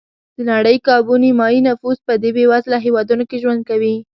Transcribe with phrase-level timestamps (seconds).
[0.37, 3.95] د نړۍ کابو نیمایي نفوس په دې بېوزله هېوادونو کې ژوند کوي.